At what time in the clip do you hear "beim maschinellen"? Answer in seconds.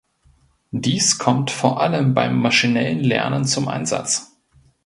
2.15-3.01